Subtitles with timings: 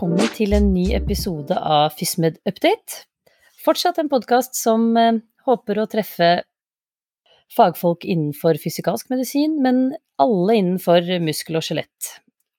[0.00, 3.02] velkommen til en ny episode av FysMed Update.
[3.60, 6.28] Fortsatt en podkast som eh, håper å treffe
[7.52, 12.14] fagfolk innenfor fysikalsk medisin, men alle innenfor muskel og skjelett.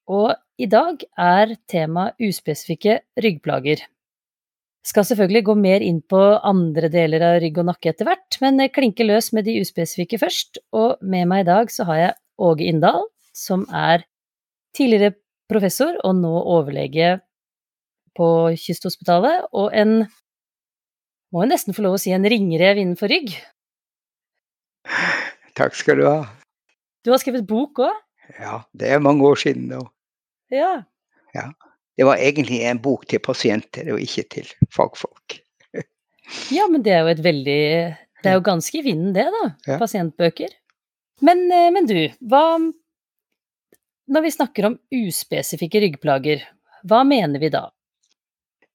[0.06, 3.82] Og i dag er tema uspesifikke ryggplager.
[4.86, 8.68] Skal selvfølgelig gå mer inn på andre deler av rygg og nakke etter hvert, men
[8.70, 10.62] klinke løs med de uspesifikke først.
[10.78, 12.16] Og med meg i dag så har jeg
[12.52, 14.06] Åge Inndal, som er
[14.78, 15.16] tidligere
[15.50, 17.18] professor og nå overlege
[18.18, 18.28] på
[18.60, 20.04] Kysthospitalet, og en
[21.32, 23.34] må jeg nesten få lov å si en ringrev innenfor rygg.
[25.56, 26.18] Takk skal du ha.
[27.06, 28.00] Du har skrevet bok òg?
[28.38, 29.82] Ja, det er mange år siden nå.
[30.52, 30.84] Ja.
[31.36, 31.48] ja.
[31.98, 35.40] Det var egentlig en bok til pasienter, og ikke til fagfolk.
[36.58, 37.62] ja, men det er jo et veldig
[38.22, 39.44] Det er jo ganske i vinden, det, da.
[39.68, 39.80] Ja.
[39.82, 40.54] Pasientbøker.
[41.26, 42.44] Men, eh, men du, hva
[44.12, 46.44] når vi snakker om uspesifikke ryggplager,
[46.90, 47.70] hva mener vi da?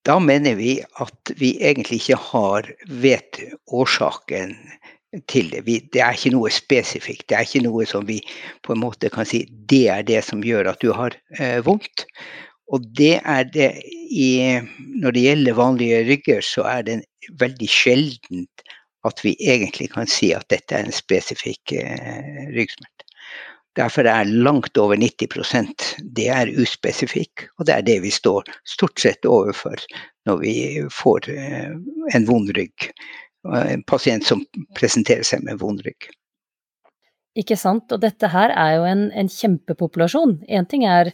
[0.06, 2.68] Da mener vi at vi egentlig ikke har
[3.02, 3.40] vet
[3.74, 4.54] årsaken
[5.30, 5.64] til det.
[5.66, 7.26] Vi, det er ikke noe spesifikt.
[7.28, 8.20] Det er ikke noe som vi
[8.66, 12.06] på en måte kan si det er det som gjør at du har eh, vondt.
[12.70, 13.70] Og det er det
[14.10, 14.58] i
[15.02, 16.96] Når det gjelder vanlige rygger, så er det
[17.40, 18.66] veldig sjeldent
[19.06, 23.05] at vi egentlig kan si at dette er en spesifikk eh, ryggsmerte.
[23.76, 29.00] Derfor er langt over 90% det er uspesifikk, og det er det vi står stort
[29.02, 29.82] sett overfor
[30.26, 30.56] når vi
[30.92, 31.74] får eh,
[32.16, 32.88] en vond rygg.
[33.46, 34.42] En pasient som
[34.74, 36.08] presenterer seg med vond rygg.
[37.36, 40.38] Ikke sant, og dette her er jo en, en kjempepopulasjon.
[40.48, 41.12] Én ting er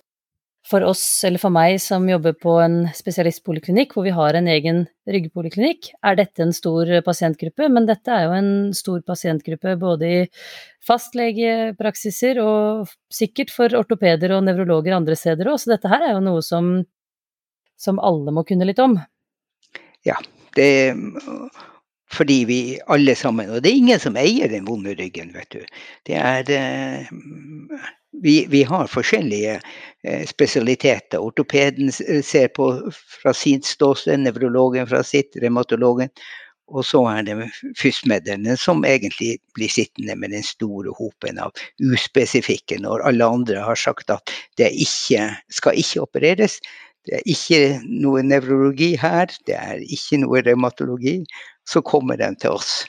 [0.73, 4.83] for oss, eller for meg som jobber på en spesialistpoliklinikk hvor vi har en egen
[5.09, 10.21] ryggpoliklinikk, er dette en stor pasientgruppe, men dette er jo en stor pasientgruppe både i
[10.89, 16.25] fastlegepraksiser og sikkert for ortopeder og nevrologer andre steder òg, så dette her er jo
[16.25, 16.73] noe som,
[17.77, 18.97] som alle må kunne litt om.
[20.09, 20.17] Ja,
[20.57, 20.71] det
[22.13, 22.61] fordi vi
[22.93, 25.63] alle sammen Og det er ingen som eier den vonde ryggen, vet du.
[26.07, 27.09] Det er eh,
[28.23, 29.59] vi, vi, har forskjellige
[30.05, 31.19] eh, spesialiteter.
[31.19, 36.13] Ortopeden ser på fra sitt ståsted, nevrologen fra sitt, revmatologen.
[36.73, 37.37] Og så er det
[37.77, 41.53] fysmedlene som egentlig blir sittende med den store hopen av
[41.83, 46.61] uspesifikke, når alle andre har sagt at det ikke, skal ikke opereres.
[47.03, 51.17] Det er ikke noe nevrologi her, det er ikke noe revmatologi
[51.69, 52.85] så kommer den til oss.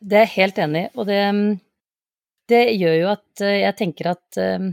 [0.00, 1.22] Det er jeg helt enig i, og det,
[2.48, 4.70] det, gjør jo at eh, jeg tenker at eh,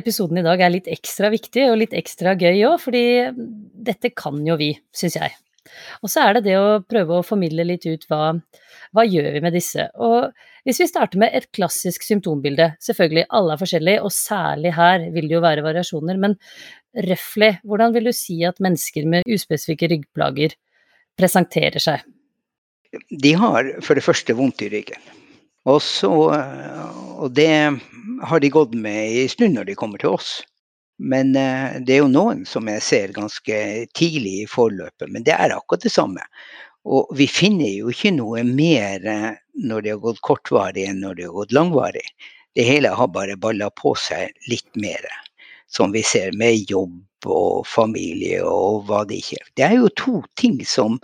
[0.00, 3.04] episoden i dag er litt ekstra viktig og litt ekstra gøy òg, fordi
[3.90, 5.32] dette kan jo vi, syns jeg.
[6.04, 8.34] Og så er det det å prøve å formidle litt ut hva,
[8.96, 9.86] hva gjør vi med disse.
[10.02, 10.30] Og
[10.66, 15.28] hvis vi starter med et klassisk symptombilde, selvfølgelig alle er forskjellige, og særlig her vil
[15.28, 16.36] det jo være variasjoner, men
[16.94, 20.56] røftlig, hvordan vil du si at mennesker med uspesifikke ryggplager
[21.18, 22.04] presenterer seg?
[23.22, 25.00] De har for det første vondt i ryggen.
[25.68, 27.50] Og, så, og det
[28.26, 30.40] har de gått med en stund når de kommer til oss.
[31.00, 33.60] Men eh, det er jo noen som jeg ser ganske
[33.96, 36.26] tidlig i forløpet, men det er akkurat det samme.
[36.84, 39.30] Og vi finner jo ikke noe mer eh,
[39.64, 42.04] når det har gått kortvarig enn når det har gått langvarig.
[42.56, 45.06] Det hele har bare balla på seg litt mer,
[45.70, 49.50] som vi ser med jobb og familie og hva det ikke er.
[49.56, 50.98] Det er jo to ting som,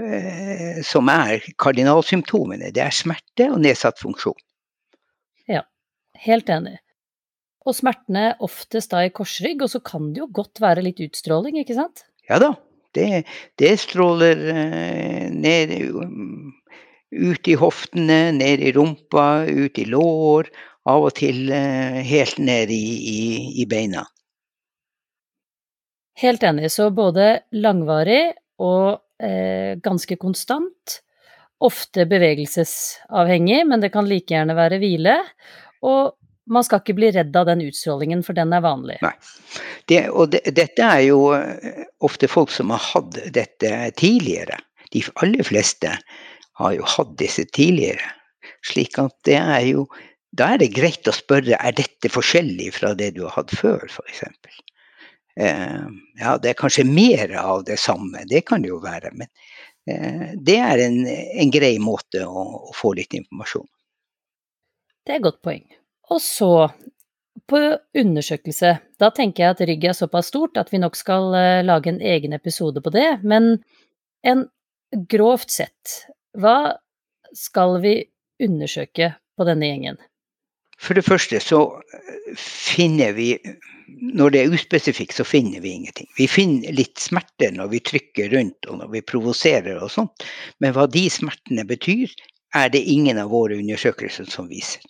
[0.00, 2.72] eh, som er kardinalsymptomene.
[2.74, 4.38] Det er smerte og nedsatt funksjon.
[5.50, 5.62] Ja,
[6.26, 6.78] helt enig.
[7.68, 11.60] Og smertene oftest da i korsrygg, og så kan det jo godt være litt utstråling,
[11.60, 12.06] ikke sant?
[12.30, 12.54] Ja da,
[12.96, 13.26] det,
[13.60, 15.76] det stråler eh, ned
[17.10, 20.50] ut i hoftene, ned i rumpa, ut i lår,
[20.90, 22.84] av og til eh, helt ned i,
[23.14, 23.20] i,
[23.62, 24.04] i beina.
[26.20, 26.70] Helt enig.
[26.72, 31.00] Så både langvarig og eh, ganske konstant.
[31.60, 35.18] Ofte bevegelsesavhengig, men det kan like gjerne være hvile.
[35.84, 36.16] Og
[36.50, 38.98] man skal ikke bli redd av den utstrålingen, for den er vanlig.
[39.04, 39.12] Nei.
[39.88, 44.58] Det, og det, dette er jo eh, ofte folk som har hatt dette tidligere.
[44.90, 45.94] De aller fleste
[46.60, 48.08] har jo hatt disse tidligere.
[48.66, 49.86] Slik at det er jo
[50.30, 53.82] Da er det greit å spørre er dette forskjellig fra det du har hatt før,
[53.90, 54.22] f.eks.
[55.40, 55.86] Eh,
[56.20, 59.10] ja, det er kanskje mer av det samme, det kan det jo være.
[59.16, 59.28] Men
[59.90, 63.66] eh, det er en, en grei måte å, å, få litt informasjon.
[65.06, 65.64] Det er et godt poeng.
[66.10, 66.52] Og så,
[67.50, 67.62] på
[67.98, 71.90] undersøkelse, da tenker jeg at rygg er såpass stort at vi nok skal uh, lage
[71.90, 73.08] en egen episode på det.
[73.22, 73.56] Men
[74.26, 74.44] en
[75.10, 75.96] grovt sett,
[76.38, 76.76] hva
[77.34, 77.94] skal vi
[78.42, 80.00] undersøke på denne gjengen?
[80.80, 81.60] For det første så
[82.40, 83.34] finner vi
[84.00, 86.06] Når det er uspesifikt, så finner vi ingenting.
[86.16, 90.24] Vi finner litt smerte når vi trykker rundt og når vi provoserer og sånt,
[90.62, 92.12] men hva de smertene betyr,
[92.54, 94.86] er det ingen av våre undersøkelser som viser.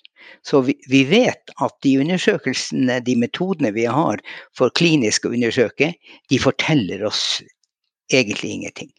[0.46, 4.20] Så vi, vi, vet at de undersøkelsene, de metodene vi har
[4.56, 5.94] for klinisk å undersøke,
[6.30, 7.40] de forteller oss
[8.12, 8.92] egentlig ingenting.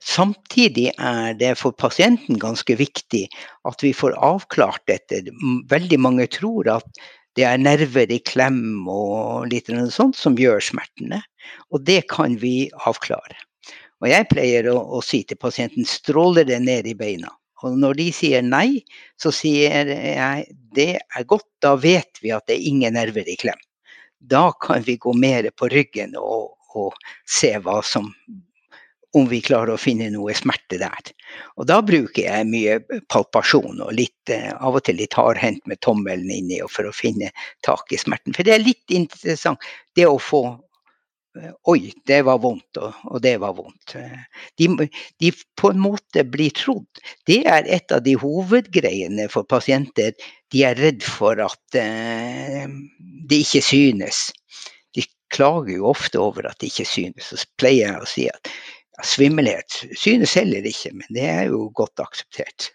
[0.00, 3.26] Samtidig er det for pasienten ganske viktig
[3.68, 5.22] at vi får avklart dette.
[5.70, 7.02] Veldig mange tror at
[7.38, 11.20] det er nerver i klem og litt sånt som gjør smertene,
[11.70, 13.38] og det kan vi avklare.
[14.00, 17.30] Og jeg pleier å, å si til pasienten stråler det ned i beina.
[17.60, 18.80] Og når de sier nei,
[19.20, 20.46] så sier jeg
[20.76, 23.58] det er godt, da vet vi at det er ingen nerver i klem.
[24.20, 26.96] Da kan vi gå mer på ryggen og, og
[27.28, 28.08] se hva som
[29.18, 31.12] om vi klarer å finne noe smerte der.
[31.58, 32.78] Og da bruker jeg mye
[33.10, 37.32] palpasjon og litt, eh, av og til litt hardhendt med tommelen inni for å finne
[37.66, 38.36] tak i smerten.
[38.36, 40.44] For det er litt interessant det å få
[41.38, 43.94] Eh, oi, det var vondt, og, det var vondt.
[43.94, 44.66] Eh, de,
[45.22, 45.30] de,
[45.60, 47.02] på en måte blir trodd.
[47.26, 50.16] Det er et av de hovedgreiene for pasienter.
[50.50, 52.66] De er redd for at eh,
[53.30, 54.24] det ikke synes.
[54.96, 57.30] De klager jo ofte over at det ikke synes.
[57.30, 58.54] Så pleier jeg å si at
[59.06, 62.70] svimmelhet synes heller ikke, men det er jo godt akseptert.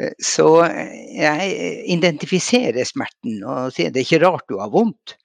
[0.00, 5.16] Eh, så jeg identifiserer smerten og sier det er ikke rart du har vondt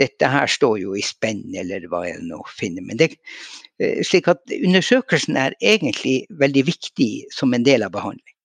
[0.00, 2.84] dette her står jo i spenn, eller hva jeg nå finner.
[2.86, 3.12] Men det,
[3.80, 8.36] eh, slik at undersøkelsen er egentlig veldig viktig som en del av behandling.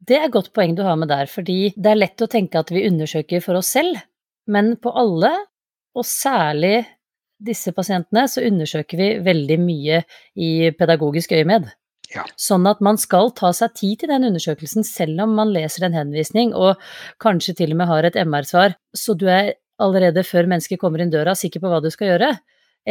[0.00, 2.58] Det er et godt poeng du har med der, fordi det er lett å tenke
[2.58, 4.00] at vi undersøker for oss selv,
[4.48, 5.34] men på alle,
[5.94, 6.86] og særlig
[7.40, 10.02] disse pasientene, så undersøker vi veldig mye
[10.36, 11.70] i pedagogisk øyemed.
[12.10, 12.24] Ja.
[12.40, 15.94] Sånn at man skal ta seg tid til den undersøkelsen selv om man leser en
[15.94, 16.80] henvisning og
[17.22, 21.12] kanskje til og med har et MR-svar, så du er allerede før mennesket kommer inn
[21.12, 22.32] døra, sikker på hva du skal gjøre,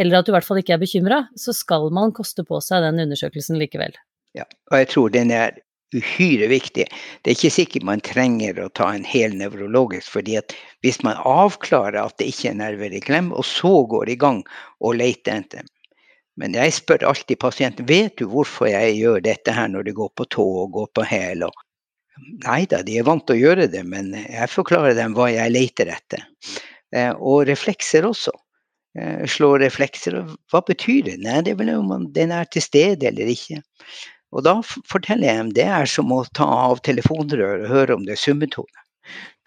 [0.00, 2.86] eller at du i hvert fall ikke er bekymra, så skal man koste på seg
[2.86, 3.94] den undersøkelsen likevel.
[4.36, 5.58] Ja, og jeg tror den er
[5.96, 6.86] uhyre viktig.
[7.22, 10.54] Det er ikke sikkert man trenger å ta en hel nevrologisk, fordi at
[10.84, 14.42] hvis man avklarer at det ikke er nerver i klem, og så går i gang
[14.80, 15.66] og leter etter.
[16.40, 20.12] Men jeg spør alltid pasienten vet du hvorfor jeg gjør dette her når du går
[20.16, 21.48] på tå og går på hæl.
[22.44, 25.52] Nei da, de er vant til å gjøre det, men jeg forklarer dem hva jeg
[25.52, 26.24] leter etter.
[26.96, 28.32] Eh, og reflekser også.
[28.98, 30.16] Eh, slå reflekser,
[30.50, 31.18] hva betyr det?
[31.22, 33.60] Nei, det er vel om den er til stede eller ikke.
[34.30, 38.04] Og da forteller jeg dem det er som å ta av telefonrøret og høre om
[38.06, 38.84] det er summetone.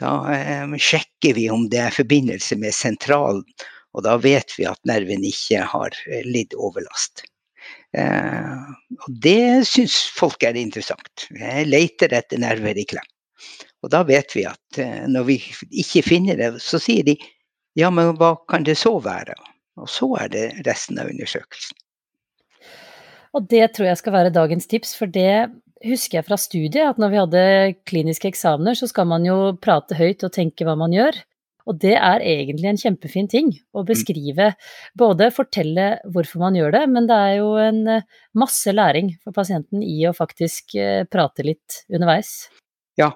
[0.01, 3.45] Da eh, sjekker vi om det er forbindelse med sentralen,
[3.93, 7.23] og da vet vi at nerven ikke har eh, lidd overlast.
[7.97, 8.63] Eh,
[8.99, 11.27] og det syns folk er interessant.
[11.37, 13.07] Jeg leter etter nerver i klem.
[13.83, 15.37] Og da vet vi at eh, når vi
[15.83, 17.17] ikke finner det, så sier de
[17.77, 19.35] ja, men hva kan det så være?
[19.81, 21.77] Og så er det resten av undersøkelsen.
[23.33, 25.49] Og det tror jeg skal være dagens tips, for det
[25.83, 27.45] husker jeg fra studiet, at når vi hadde
[27.89, 31.17] kliniske eksamener, så skal man jo prate høyt og tenke hva man gjør.
[31.63, 33.87] Og det er egentlig en kjempefin ting å mm.
[33.87, 34.49] beskrive.
[34.99, 39.35] Både fortelle hvorfor man gjør det, men det er jo en eh, masse læring for
[39.35, 42.35] pasienten i å faktisk eh, prate litt underveis.
[42.99, 43.13] Ja,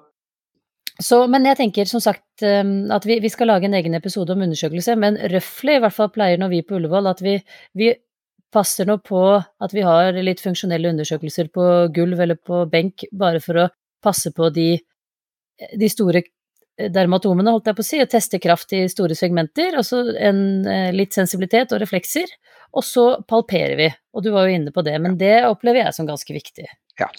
[0.97, 4.33] så, men jeg tenker som sagt ehm, at vi, vi, skal lage en egen episode
[4.33, 7.35] om undersøkelse, men røftlig, i hvert fall pleier når vi på Ullevål, at vi,
[7.77, 7.91] vi
[8.53, 13.41] passer nå på at vi har litt funksjonelle undersøkelser på gulv eller på benk, bare
[13.43, 13.69] for å
[14.03, 14.71] passe på de,
[15.77, 16.23] de store
[16.77, 20.41] dermatomene, holdt jeg på å si, og teste kraft i store segmenter, og så en,
[20.69, 22.29] eh, litt sensibilitet og reflekser,
[22.77, 23.87] og så palperer vi.
[24.13, 26.67] Og du var jo inne på det, men det opplever jeg som ganske viktig.
[26.99, 27.09] Ja,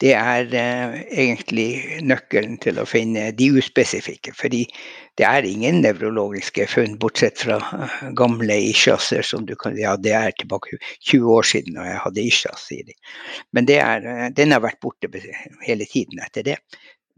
[0.00, 4.32] det er eh, egentlig nøkkelen til å finne de uspesifikke.
[4.36, 4.62] Fordi
[5.20, 10.14] det er ingen nevrologiske funn, bortsett fra eh, gamle ischiaser som du kan Ja, det
[10.16, 10.78] er tilbake
[11.10, 12.96] 20 år siden da jeg hadde ischias, sier de.
[13.52, 15.10] Men er, eh, den har vært borte
[15.66, 16.56] hele tiden etter det.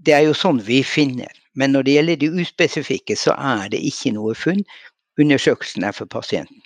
[0.02, 1.30] Det er jo sånn vi finner.
[1.54, 4.64] Men når det gjelder de uspesifikke, så er det ikke noe funn.
[5.22, 6.64] Undersøkelsen er for pasienten.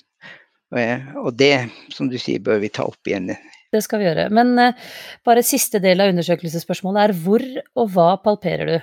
[1.21, 3.29] Og det, som du sier, bør vi ta opp igjen
[3.75, 4.29] det skal vi gjøre.
[4.35, 4.91] Men uh,
[5.27, 7.47] bare siste del av undersøkelsesspørsmålet er hvor
[7.77, 8.77] og hva palperer du?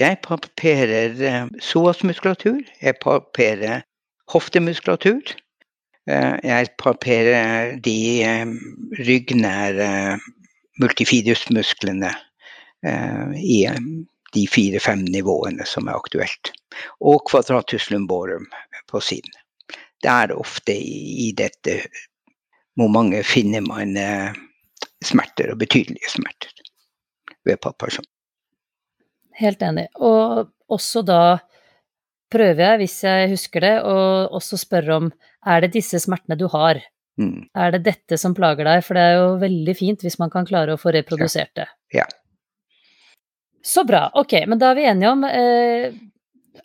[0.00, 2.62] Jeg palperer uh, psoasmuskulatur.
[2.82, 3.84] Jeg palperer
[4.32, 5.34] hoftemuskulatur.
[6.10, 7.98] Uh, jeg palperer de
[9.00, 9.90] ryggnære
[10.82, 12.10] multifidusmusklene
[13.40, 13.62] i
[14.36, 16.52] de fire-fem nivåene som er aktuelt.
[17.00, 18.44] Og kvadratus lumborum
[18.92, 19.32] på siden.
[20.04, 21.80] Det er ofte i dette
[22.76, 24.36] hvor mange finner man eh,
[25.04, 26.52] smerter, og betydelige smerter,
[27.46, 28.06] ved palpasjon.
[29.36, 29.86] helt enig.
[30.00, 31.38] Og også da
[32.32, 33.96] prøver jeg, hvis jeg husker det, å
[34.36, 35.10] også spørre om
[35.46, 36.80] er det disse smertene du har?
[37.20, 37.46] Mm.
[37.56, 38.82] Er det dette som plager deg?
[38.84, 41.68] For det er jo veldig fint hvis man kan klare å få reprodusert det.
[41.94, 42.04] Ja.
[43.66, 44.08] Så bra.
[44.14, 45.94] Ok, men da er vi enige om eh,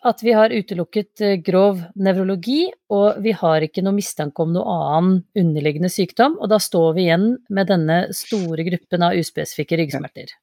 [0.02, 4.76] at vi har utelukket eh, grov nevrologi, og vi har ikke noe mistanke om noe
[4.76, 10.34] annen underliggende sykdom, og da står vi igjen med denne store gruppen av uspesifikke ryggsmerter.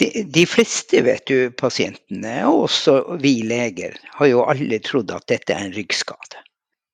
[0.00, 5.28] De, de, fleste vet du, pasientene, og også vi leger, har jo alle trodd at
[5.30, 6.40] dette er en ryggskade.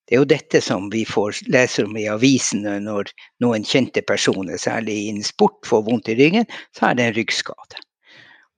[0.09, 3.13] Det er jo dette som vi får leser om i avisene når
[3.45, 7.85] noen kjente personer, særlig innen sport, får vondt i ryggen, så er det en ryggskade.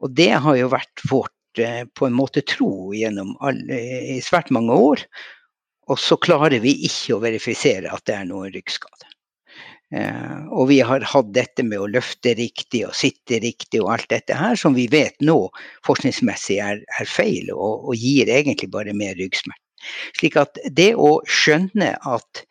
[0.00, 3.78] Og det har jo vært vårt på en måte tro gjennom alle,
[4.16, 5.04] i svært mange år.
[5.90, 9.11] Og så klarer vi ikke å verifisere at det er noen ryggskade.
[9.90, 14.07] Eh, og vi har hatt dette med å løfte riktig og sitte riktig og alt
[14.12, 15.49] dette her, som vi vet nå
[15.87, 19.66] forskningsmessig er, er feil og, og, gir egentlig bare mer ryggsmerter.
[20.14, 22.45] Slik at det å skjønne at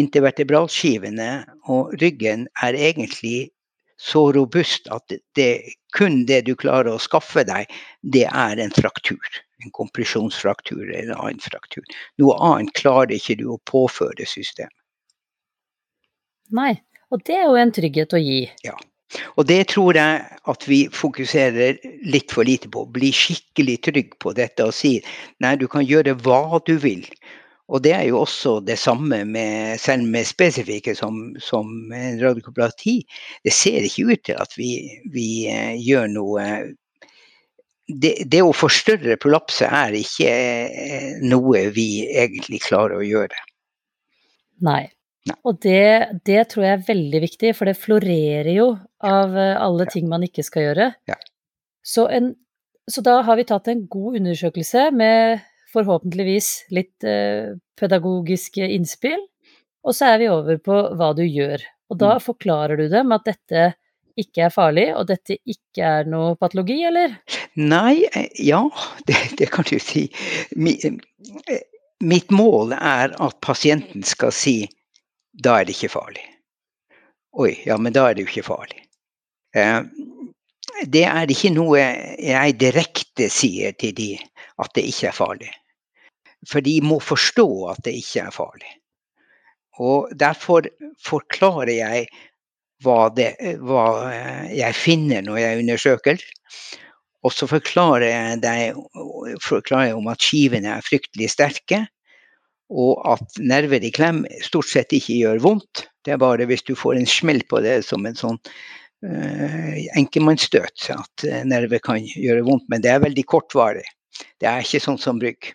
[0.00, 1.30] intervertebralskivene
[1.70, 3.50] og ryggen er egentlig
[4.00, 5.50] så robust at det,
[5.96, 9.40] kun det du klarer å skaffe deg, det er en fraktur.
[9.60, 11.84] En kompresjonsfraktur eller en annen fraktur.
[12.22, 14.76] Noe annet klarer ikke du å påføre systemet.
[16.56, 16.72] Nei,
[17.12, 18.40] og det er jo en trygghet å gi.
[18.64, 18.78] Ja.
[19.36, 22.86] Og det tror jeg at vi fokuserer litt for lite på.
[22.94, 24.96] Bli skikkelig trygg på dette og si
[25.42, 27.04] nei, du kan gjøre hva du vil.
[27.70, 32.98] Og det er jo også det samme med, selv med spesifikke som, som en radiokopulati.
[33.46, 34.70] Det ser ikke ut til at vi,
[35.14, 36.46] vi uh, gjør noe
[37.90, 43.46] det, det, å forstørre prolapset er ikke uh, noe vi egentlig klarer å gjøre.
[44.66, 44.84] Nei.
[45.44, 48.70] Og det, det, tror jeg er veldig viktig, for det florerer jo
[49.04, 50.86] av eh, alle ting man ikke skal gjøre.
[51.10, 51.18] Ja.
[51.84, 52.32] Så, en,
[52.88, 59.20] så, da har vi tatt en god undersøkelse med forhåpentligvis litt eh, pedagogiske innspill,
[59.86, 61.62] og så er vi over på hva du gjør.
[61.90, 62.24] Og da mm.
[62.24, 63.70] forklarer du dem at dette
[64.20, 67.16] ikke er farlig, og dette ikke er noe patologi, eller?
[67.60, 68.62] Nei, eh, ja,
[69.08, 70.06] det, det kan du si.
[70.50, 71.62] Eh,
[72.00, 74.58] mitt mål er at pasienten skal si
[75.40, 76.24] da er det ikke farlig.
[77.38, 78.82] Oi, ja, men da er det jo ikke farlig.
[79.56, 79.82] Eh,
[80.90, 84.10] det er ikke noe jeg direkte sier til de
[84.60, 85.50] at det ikke er farlig.
[86.48, 88.74] For de må forstå at det ikke er farlig.
[89.80, 90.66] Og derfor
[91.04, 92.08] forklarer jeg
[92.84, 93.84] hva, det, hva
[94.52, 96.24] jeg finner når jeg undersøker.
[97.20, 98.78] Og så forklarer jeg, deg,
[99.44, 101.84] forklarer jeg om at skivene er fryktelig sterke
[102.70, 105.88] og at nerver i klem stort sett ikke gjør vondt.
[106.06, 110.86] Det er bare hvis du får en smell på det som en sånn uh, enkemannsstøt
[110.94, 113.86] at nerver kan gjøre vondt, men det er veldig kortvarig.
[114.40, 115.50] Det er ikke sånn som brygg.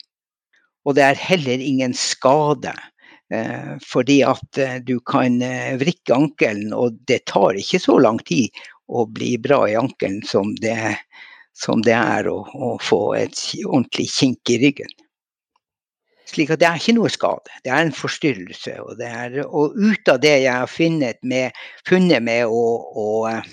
[0.86, 2.74] Og det er heller ingen skade.
[3.34, 5.40] Uh, fordi at uh, du kan
[5.82, 8.54] vrikke ankelen, og det tar ikke så lang tid
[8.86, 10.78] å bli bra i ankelen som det,
[11.58, 14.94] som det er å, å få et ordentlig kink i ryggen.
[16.26, 18.74] Slik at det er ikke noe skade, det er en forstyrrelse.
[18.82, 21.54] Og, er, og ut av det jeg har funnet med,
[21.88, 22.64] funnet med å,
[22.98, 23.46] å, eh,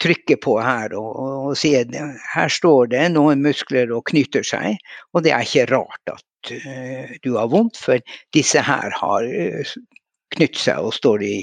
[0.00, 1.92] trykke på her og, og, si at
[2.34, 4.76] her står det noen muskler og knyter seg,
[5.12, 8.00] og det er ikke rart at du har vondt, for
[8.36, 9.88] disse her har knyttet
[10.30, 11.36] knytt seg og står, i,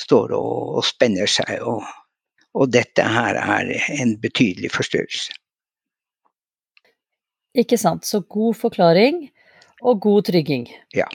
[0.00, 1.60] står og, og, spenner seg.
[1.62, 1.84] Og,
[2.58, 5.34] og dette her er en betydelig forstyrrelse.
[7.54, 8.06] Ikke sant.
[8.06, 9.28] Så god forklaring
[9.84, 10.66] og god trygging.
[10.96, 11.06] Ja.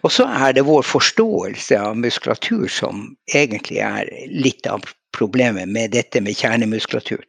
[0.00, 5.92] Og så er det vår forståelse av muskulatur som egentlig er litt av problemet med
[5.92, 7.24] dette med kjernemuskulatur.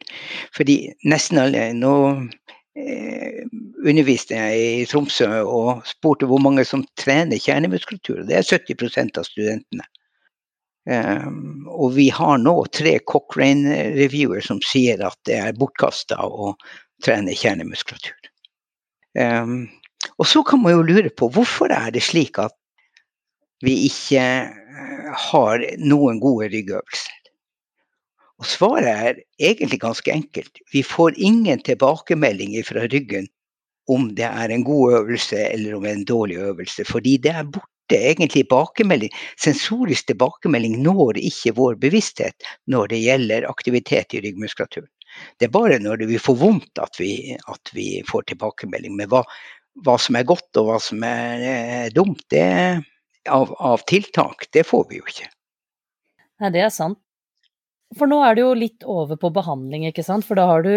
[0.56, 7.38] Fordi nesten alle Nå eh, underviste jeg i Tromsø og spurte hvor mange som trener
[7.38, 8.24] kjernemuskulatur.
[8.28, 9.86] Det er 70% av studentene.
[10.84, 16.52] Um, og vi har nå tre Cochrane-reviewer som sier at det er bortkasta å
[17.04, 18.28] trene kjernemuskulatur.
[19.16, 19.70] Um,
[20.20, 22.52] og så kan man jo lure på hvorfor er det slik at
[23.64, 27.13] vi ikke eh, har noen gode ryggøvelser.
[28.42, 30.58] Og svaret er egentlig ganske enkelt.
[30.72, 33.28] Vi får ingen tilbakemelding fra ryggen
[33.90, 37.34] om det er en god øvelse eller om det er en dårlig øvelse, fordi det
[37.34, 37.70] er borte.
[37.92, 44.88] Egentlig tilbakemelding, Sensorisk tilbakemelding når ikke vår bevissthet når det gjelder aktivitet i ryggmuskulaturen.
[45.38, 48.96] Det er bare når vi får vondt at vi, at vi får tilbakemelding.
[48.96, 49.20] Men hva,
[49.84, 52.48] hva som er godt og hva som er eh, dumt det,
[53.28, 55.28] av, av, tiltak, det får vi jo ikke.
[56.40, 56.98] Nei, det er sant.
[57.98, 60.26] For nå er det jo litt over på behandling, ikke sant.
[60.26, 60.74] For da har du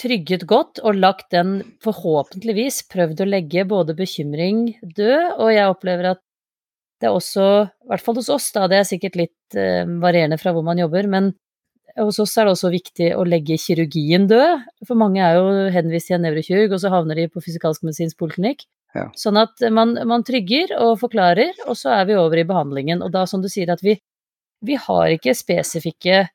[0.00, 6.12] trygget godt og lagt den, forhåpentligvis, prøvd å legge både bekymring død, og jeg opplever
[6.12, 6.22] at
[7.00, 10.38] det er også, i hvert fall hos oss, da, det er sikkert litt eh, varierende
[10.40, 11.34] fra hvor man jobber, men
[11.96, 16.10] hos oss er det også viktig å legge kirurgien død, for mange er jo henvist
[16.10, 18.66] til en nevrokirurg, og så havner de på fysikalsk medisinsk poliklinikk.
[18.96, 19.06] Ja.
[19.16, 23.02] Sånn at man, man, trygger og forklarer, og så er vi over i behandlingen.
[23.04, 23.96] Og da, som du sier, at vi,
[24.64, 26.26] vi har ikke spesifikke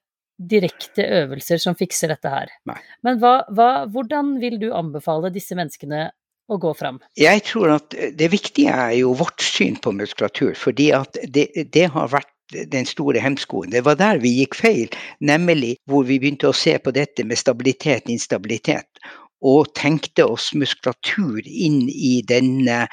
[0.41, 2.49] direkte øvelser som fikser dette her.
[2.69, 2.79] Nei.
[3.05, 6.07] Men hva, hva, hvordan vil du anbefale disse menneskene
[6.51, 6.99] å gå fram?
[7.19, 11.87] Jeg tror at det viktige er jo vårt syn på muskulatur, fordi at det, det
[11.93, 13.71] har vært den store hemskoen.
[13.71, 17.39] Det var der vi gikk feil, nemlig hvor vi begynte å se på dette med
[17.39, 18.89] stabilitet, instabilitet.
[19.41, 22.83] Og tenkte oss muskulatur inn i denne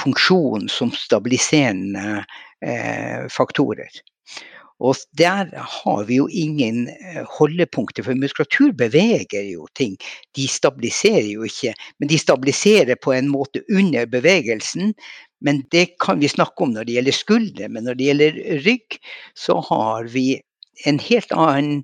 [0.00, 2.22] funksjonen som stabiliserende
[2.64, 3.90] eh, faktorer.
[4.78, 9.96] Og der har vi jo ingen eh, holdepunkter, for muskulatur beveger jo ting.
[10.38, 14.94] De stabiliserer jo ikke, men de stabiliserer på en måte under bevegelsen.
[15.42, 17.70] Men det kan vi snakke om når det gjelder skuldre.
[17.70, 19.00] Men når det gjelder rygg,
[19.38, 20.28] så har vi
[20.86, 21.82] en helt annen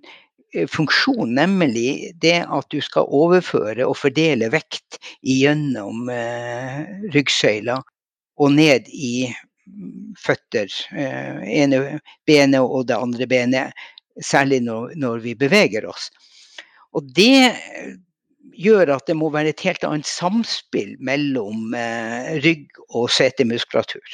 [0.55, 6.85] eh, funksjon, nemlig det at du skal overføre og fordele vekt gjennom eh,
[7.15, 7.81] ryggsøyla
[8.35, 9.31] og ned i
[10.21, 10.71] føtter.
[10.95, 13.87] Eh, ene benet og det andre benet,
[14.23, 16.11] særlig når, når vi beveger oss.
[16.95, 17.51] Og det
[18.55, 24.05] gjør at det må være et helt annet samspill mellom eh, rygg og setemuskulatur.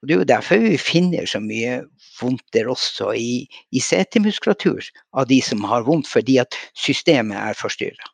[0.00, 1.80] Og Det er jo derfor vi finner så mye
[2.18, 4.84] vondter også i, i setemuskulatur
[5.16, 8.12] av de som har vondt, fordi at systemet er forstyrra.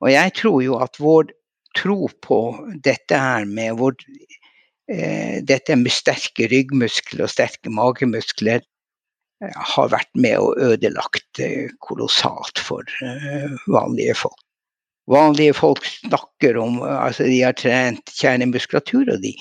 [0.00, 1.32] Og jeg tror jo at vår
[1.78, 2.40] tro på
[2.82, 4.39] dette her med vår Eh,
[4.90, 12.58] dette med sterke ryggmuskler og sterke magemuskler eh, har vært med og ødelagt eh, kolossalt
[12.58, 12.86] for
[13.70, 14.40] vanlige folk.
[15.10, 19.32] Vanlige folk snakker om altså de har trent kjernemuskulatur, og de,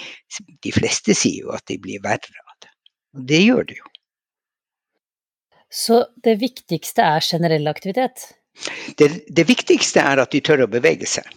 [0.66, 2.72] de fleste sier jo at de blir verre av det.
[3.18, 3.92] Og det gjør de jo.
[5.70, 8.32] Så det viktigste er generell aktivitet?
[8.98, 11.28] Det, det viktigste er at de tør å bevege seg.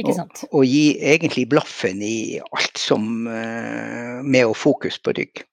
[0.00, 0.42] Ikke sant?
[0.48, 5.44] Og, og, gi egentlig blaffen i alt som uh, med å fokus på rygg.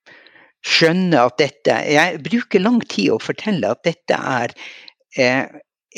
[0.66, 4.52] Skjønne at dette Jeg bruker lang tid å fortelle at dette er
[5.18, 5.48] eh,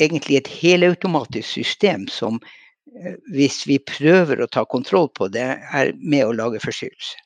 [0.00, 5.92] egentlig et helautomatisk system som uh, hvis vi prøver å ta kontroll på det, er
[6.00, 7.20] med å lage forstyrrelse.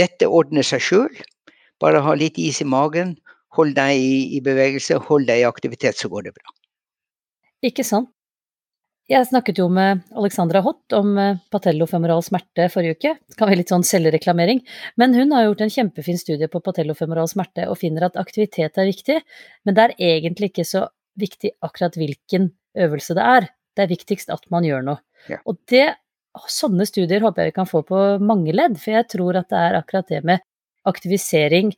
[0.00, 1.20] Dette ordner seg sjøl.
[1.80, 3.14] Bare ha litt is i magen,
[3.56, 6.52] hold deg i, i bevegelse, hold deg i aktivitet, så går det bra.
[7.64, 8.12] Ikke sant.
[9.10, 13.10] Jeg snakket jo med Alexandra Hott om eh, patellofemoral smerte forrige uke.
[13.26, 14.60] Det kan være litt sånn selvreklamering.
[15.02, 18.86] Men hun har gjort en kjempefin studie på patellofemoral smerte og finner at aktivitet er
[18.86, 19.16] viktig,
[19.66, 20.84] men det er egentlig ikke så
[21.18, 23.50] viktig akkurat hvilken øvelse det er.
[23.74, 25.02] Det er viktigst at man gjør noe.
[25.26, 25.40] Ja.
[25.42, 25.88] Og det,
[26.46, 29.64] sånne studier håper jeg vi kan få på mange ledd, for jeg tror at det
[29.66, 30.46] er akkurat det med
[30.86, 31.74] aktivisering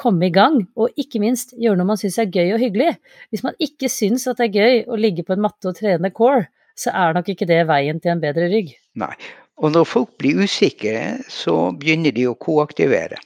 [0.00, 2.96] komme i gang, og ikke minst gjøre noe man syns er gøy og hyggelig.
[3.32, 6.10] Hvis man ikke syns at det er gøy å ligge på en matte og trene
[6.14, 8.74] core, så er nok ikke det veien til en bedre rygg.
[8.98, 9.14] Nei.
[9.62, 13.20] Og når folk blir usikre, så begynner de å koaktivere.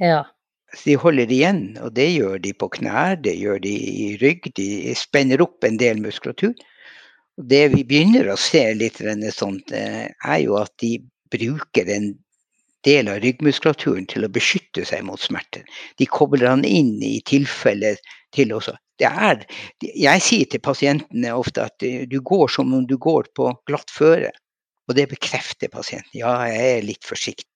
[0.00, 0.22] Ja.
[0.84, 4.48] De holder igjen, og det gjør de på knær, det gjør de i rygg.
[4.56, 6.54] De spenner opp en del muskulatur.
[7.36, 9.00] Det vi begynner å se litt
[9.36, 10.96] sånt, eh, er jo at de
[11.30, 12.14] bruker en
[12.86, 15.64] del av ryggmuskulaturen til å beskytte seg mot smerter.
[16.00, 17.96] De kobler han inn i tilfelle
[18.34, 18.76] til også.
[19.00, 19.46] Er,
[19.80, 24.28] jeg sier til pasientene ofte at du går som om du går på glatt føre.
[24.90, 26.18] Og det bekrefter pasienten.
[26.18, 27.46] Ja, jeg er litt forsiktig.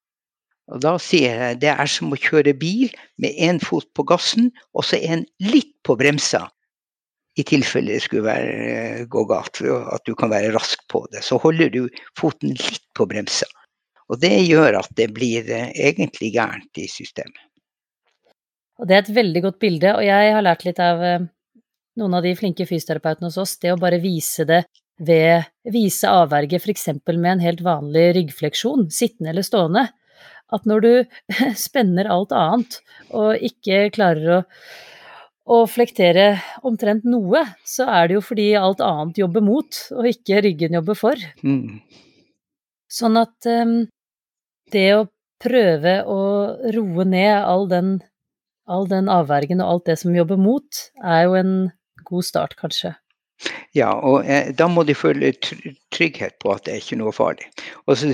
[0.72, 4.48] Og da sier jeg det er som å kjøre bil med én fot på gassen
[4.72, 6.46] og så en litt på bremsa.
[7.36, 11.24] I tilfelle det skulle være, gå galt, at du kan være rask på det.
[11.26, 11.82] Så holder du
[12.16, 13.48] foten litt på bremsa.
[14.12, 17.40] Og det gjør at det blir eh, egentlig gærent i systemet.
[18.80, 21.26] Og det er et veldig godt bilde, og jeg har lært litt av eh,
[22.00, 24.64] noen av de flinke fysioterapeutene hos oss, det å bare vise det
[25.02, 26.88] ved vise avverge f.eks.
[27.06, 29.88] med en helt vanlig ryggfleksjon, sittende eller stående.
[30.54, 30.92] At når du
[31.66, 32.80] spenner alt annet
[33.14, 34.40] og ikke klarer å,
[35.50, 36.34] å flektere
[36.66, 40.98] omtrent noe, så er det jo fordi alt annet jobber mot, og ikke ryggen jobber
[40.98, 41.26] for.
[41.46, 41.80] Mm.
[42.90, 43.80] Sånn at um,
[44.74, 45.06] det å
[45.44, 46.20] prøve å
[46.74, 47.96] roe ned all den,
[48.70, 51.54] all den avvergen og alt det som jobber mot, er jo en
[52.04, 52.94] god start, kanskje.
[53.74, 57.48] Ja, og eh, da må de føle trygghet på at det er ikke noe farlig.
[57.88, 58.10] Og så,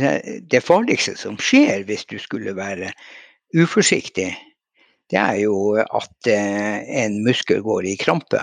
[0.50, 2.92] det farligste som skjer hvis du skulle være
[3.56, 4.30] uforsiktig,
[5.10, 8.40] det er jo at eh, en muskel går i krampe.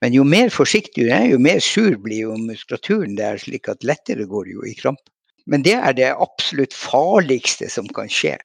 [0.00, 3.84] Men jo mer forsiktig du er, jo mer sur blir jo muskulaturen der, slik at
[3.84, 5.02] lettere går det jo i kramp.
[5.46, 8.36] Men det er det absolutt farligste som kan skje.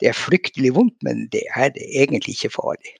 [0.00, 2.96] Det er fryktelig vondt, men det er egentlig ikke farlig.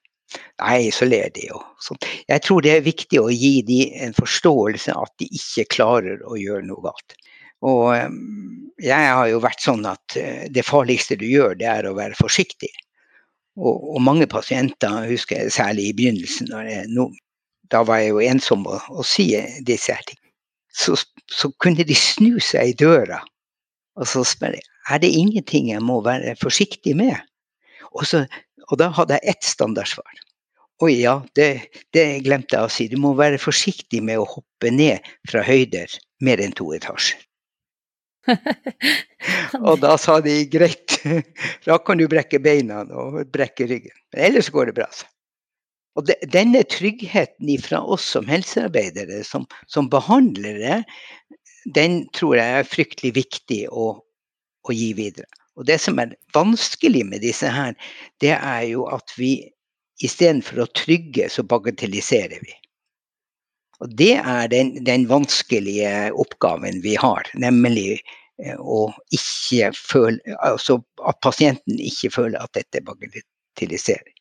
[0.60, 1.48] Nei, så ler de
[1.82, 1.98] sånn.
[2.30, 6.36] Jeg tror det er viktig å gi dem en forståelse at de ikke klarer å
[6.38, 7.16] gjøre noe galt.
[7.66, 7.90] Og
[8.80, 12.16] jeg har jo vært sånn at eh, det farligste du gjør, det er å være
[12.16, 12.70] forsiktig.
[13.60, 16.54] Og, og mange pasienter, husker jeg særlig i begynnelsen,
[16.94, 17.10] no,
[17.72, 19.28] da var jeg jo ensom å, å si
[19.66, 20.20] disse her ting,
[20.72, 20.96] så,
[21.28, 23.20] så, kunne de snu seg i døra
[23.98, 27.14] og så spør jeg er det ingenting jeg må være forsiktig med.
[27.94, 28.24] Og, så,
[28.68, 30.20] og da hadde jeg ett standardsvar.
[30.80, 31.48] Oi, ja, det,
[31.94, 32.86] det, glemte jeg å si.
[32.88, 35.92] Du må være forsiktig med å hoppe ned fra høyder
[36.24, 37.20] mer enn to etasjer.
[39.66, 40.98] og da sa de greit,
[41.68, 43.96] da kan du brekke beina og brekke ryggen.
[44.14, 44.88] Men ellers går det bra.
[45.98, 50.80] Og de, denne tryggheten fra oss som helsearbeidere, som, som, behandlere,
[51.64, 55.28] den tror jeg er fryktelig viktig å, å gi videre.
[55.58, 57.74] Og det som er vanskelig med disse her,
[58.22, 59.34] det er jo at vi
[60.00, 62.54] istedenfor å trygge, så bagatelliserer vi.
[63.80, 68.00] Og det er den, den vanskelige oppgaven vi har, nemlig
[68.40, 74.16] eh, føle Altså at pasienten ikke føler at dette bagatelliserer.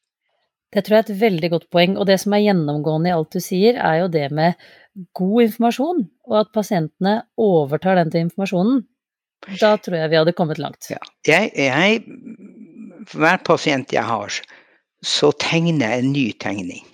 [0.69, 3.33] Det tror jeg er et veldig godt poeng, og det som er gjennomgående i alt
[3.33, 4.59] du sier, er jo det med
[5.17, 8.83] god informasjon, og at pasientene overtar den til informasjonen.
[9.59, 10.89] Da tror jeg vi hadde kommet langt.
[10.91, 10.99] Ja.
[11.27, 12.03] Jeg, jeg,
[13.13, 14.39] hver pasient jeg har,
[15.05, 16.85] så tegner jeg en ny tegning.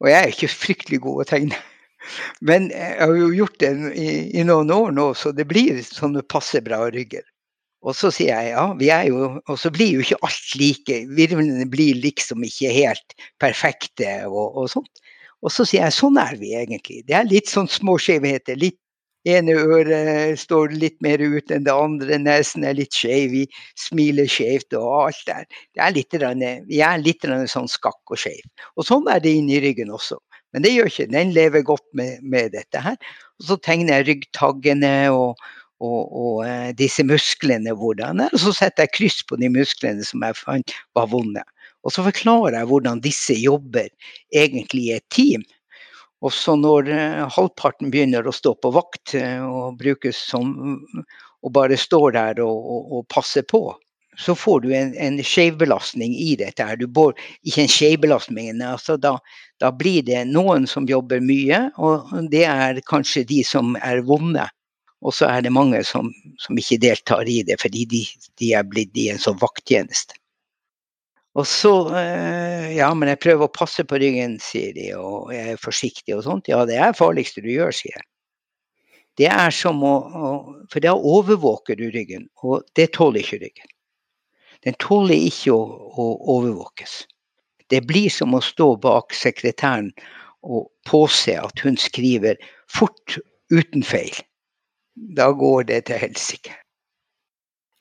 [0.00, 1.58] Og jeg er ikke fryktelig god å tegne.
[2.40, 6.22] Men jeg har jo gjort det i, i noen år nå, så det blir sånne
[6.30, 7.24] passe bra rygger.
[7.86, 10.96] Og så sier jeg ja, vi er jo Og så blir jo ikke alt like.
[11.18, 15.02] Virvlene blir liksom ikke helt perfekte og, og sånt.
[15.44, 17.02] Og så sier jeg sånn er vi egentlig.
[17.06, 18.58] Det er litt sånn små skjevheter.
[18.60, 18.78] Litt
[19.26, 23.42] ene øret står litt mer ut enn det andre, nesen er litt skeiv, vi
[23.78, 25.44] smiler skjevt og alt der.
[25.74, 26.16] Det er litt,
[26.70, 28.44] vi er litt sånn skakk og skeiv.
[28.76, 30.20] Og sånn er det inni ryggen også.
[30.54, 32.96] Men det gjør ikke Den lever godt med, med dette her.
[33.40, 35.42] Og så tegner jeg ryggtaggene og,
[35.84, 38.32] og, og uh, disse musklene hvordan er.
[38.32, 41.44] Og så setter jeg kryss på de musklene som jeg fant var vonde.
[41.86, 43.86] Og så forklarer jeg hvordan disse jobber
[44.34, 45.46] egentlig i et team.
[46.24, 50.56] Og så når uh, halvparten begynner å stå på vakt uh, og brukes som
[51.46, 53.60] og bare står der og, og, og passer på,
[54.18, 56.64] så får du en, en skjevbelastning i dette.
[56.64, 56.78] her.
[56.80, 59.16] Du bor, ikke en skjevbelastning, altså da,
[59.62, 64.48] da, blir det noen som jobber mye, og det er kanskje de som er vonde.
[65.04, 66.08] Og så er det mange som,
[66.40, 68.02] som ikke deltar i det, fordi de,
[68.40, 70.16] de er blitt i en sånn vakttjeneste.
[71.36, 75.54] Og så eh, Ja, men jeg prøver å passe på ryggen, sier de, og jeg
[75.54, 76.48] er forsiktig og sånt.
[76.50, 78.06] Ja, det er farligste du gjør, sier jeg.
[79.16, 80.30] Det er som å, å
[80.72, 83.70] For da overvåker du ryggen, og det tåler ikke ryggen.
[84.66, 85.62] Den tåler ikke å,
[85.96, 87.04] å overvåkes.
[87.72, 89.90] Det blir som å stå bak sekretæren
[90.46, 92.38] og påse at hun skriver
[92.70, 93.18] fort
[93.52, 94.14] uten feil.
[95.16, 96.54] Da går det til helsike.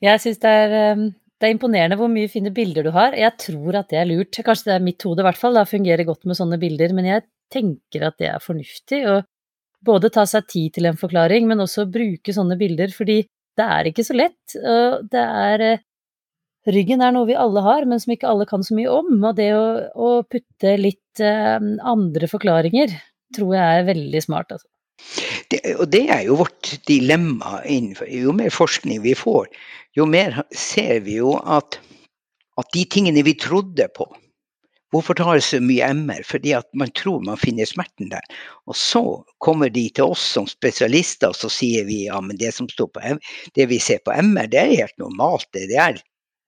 [0.03, 1.05] Jeg syns det er um,
[1.45, 3.13] det er imponerende hvor mye fine bilder du har.
[3.13, 4.34] Jeg tror at det er lurt.
[4.34, 5.53] Kanskje det er mitt hode, i hvert fall.
[5.53, 6.95] Da fungerer godt med sånne bilder.
[6.97, 9.19] Men jeg tenker at det er fornuftig å
[9.86, 13.19] både ta seg tid til en forklaring, men også bruke sånne bilder, fordi
[13.55, 14.55] det er ikke så lett.
[14.58, 15.84] Og det er eh,
[16.65, 19.19] Ryggen er noe vi alle har, men som ikke alle kan så mye om.
[19.19, 22.95] Og det å, å putte litt eh, andre forklaringer
[23.38, 24.71] tror jeg er veldig smart, altså.
[25.51, 29.49] Det, og det er jo vårt dilemma innenfor Jo mer forskning vi får,
[29.97, 31.79] jo mer ser vi jo at,
[32.60, 34.10] at de tingene vi trodde på
[34.93, 36.21] Hvorfor tar det så mye MR?
[36.23, 38.21] Fordi at man tror man finner smerten der.
[38.69, 39.01] Og så
[39.43, 42.93] kommer de til oss som spesialister, og så sier vi ja, men det som står
[42.93, 43.15] på
[43.58, 45.49] det vi ser på MR, det er helt normalt.
[45.51, 45.99] Det, det er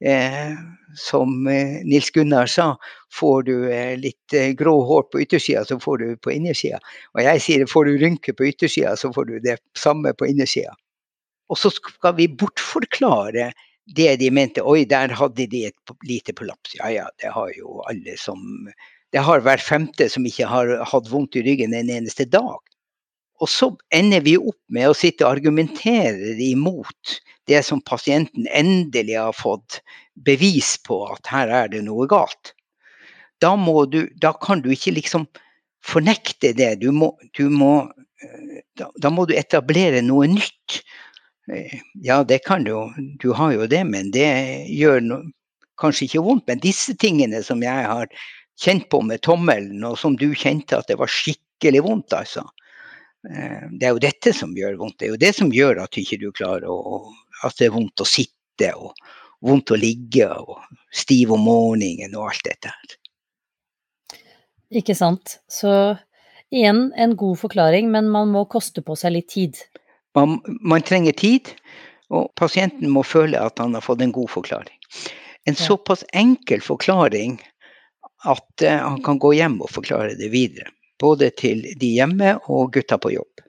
[0.05, 0.53] Eh,
[0.95, 2.77] som eh, Nils Gunnar sa,
[3.13, 6.79] får du eh, litt eh, grå hår på yttersida, så får du på innersida.
[7.15, 10.75] Og jeg sier får du rynker på yttersida, så får du det samme på innersida.
[11.47, 13.51] Og så skal vi bortforklare
[13.95, 14.63] det de mente.
[14.63, 16.75] Oi, der hadde de et lite prolaps.
[16.79, 18.69] Ja ja, det har jo alle som
[19.15, 22.59] Det har hver femte som ikke har hatt vondt i ryggen en eneste dag.
[23.39, 29.15] Og så ender vi opp med å sitte og argumentere imot det som pasienten endelig
[29.15, 29.79] har fått
[30.27, 32.51] bevis på at her er det noe galt.
[33.39, 33.53] Da,
[33.87, 35.27] du, da kan du ikke liksom
[35.85, 36.75] fornekte det.
[36.81, 37.87] Du må, du må,
[38.23, 40.81] eh, da, da, må du etablere noe nytt.
[42.03, 42.73] Ja, det kan du.
[43.21, 44.27] Du har jo det, men det
[44.67, 45.19] gjør no,
[45.79, 46.47] kanskje ikke vondt.
[46.49, 48.11] Men disse tingene som jeg har
[48.59, 52.43] kjent på med tommelen, og som du kjente at det var skikkelig vondt, altså.
[53.29, 54.99] Eh, det er jo dette som gjør vondt.
[54.99, 57.13] Det er jo det som gjør at ikke du klarer å
[57.45, 58.95] At det er vondt å sitte og
[59.45, 60.55] vondt å ligge og
[60.89, 62.71] stiv om morgenen og alt dette.
[64.73, 65.37] Ikke sant.
[65.45, 65.69] Så
[66.49, 69.59] igjen en god forklaring, men man må koste på seg litt tid.
[70.15, 71.51] Man, man trenger tid,
[72.09, 74.77] og pasienten må føle at han har fått en god forklaring.
[75.47, 77.37] En såpass enkel forklaring
[78.25, 80.71] at eh, han kan gå hjem og forklare det videre.
[80.99, 83.43] Både til de hjemme og gutta på jobb.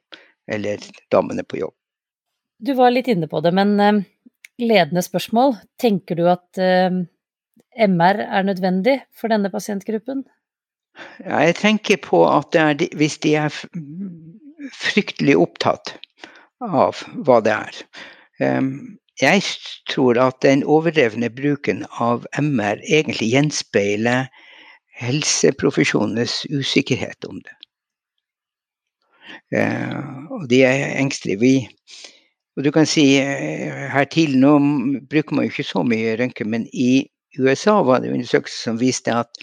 [0.50, 1.74] Eller damene på jobb.
[2.58, 4.02] Du var litt inne på det, men eh,
[4.62, 5.56] ledende spørsmål.
[5.80, 7.00] Tenker du at eh,
[7.88, 10.26] MR er nødvendig for denne pasientgruppen?
[11.22, 13.54] Ja, jeg tenker på at er hvis de er
[14.74, 15.94] fryktelig opptatt
[16.64, 17.82] av hva det er.
[19.18, 19.42] Jeg
[19.90, 24.28] tror at den overdrevne bruken av MR egentlig gjenspeiler
[24.98, 27.54] helseprofesjonenes usikkerhet om det.
[29.58, 29.98] Eh,
[30.34, 31.40] og de er engstelige.
[31.42, 32.04] Vi,
[32.56, 34.54] og du kan si eh, her til, nå
[35.10, 39.14] bruker man jo ikke så mye røntgen, men i USA var det undersøkelser som viste
[39.14, 39.42] at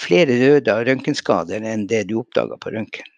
[0.00, 3.08] flere døde av røntgenskader enn det du oppdaga på røntgen.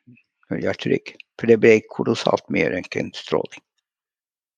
[0.63, 1.17] Hjerterygg.
[1.37, 3.63] For det ble kolossalt mye røntgenstråling.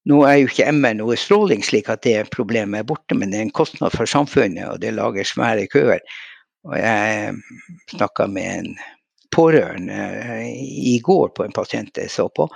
[0.08, 3.40] Nå er jo ikke MR noe stråling, slik at det problemet er borte, men det
[3.40, 6.00] er en kostnad for samfunnet, og det lager svære køer.
[6.68, 7.34] Og jeg
[7.92, 8.70] snakka med en
[9.34, 10.48] pårørende eh,
[10.94, 12.48] i går på en pasient jeg så på,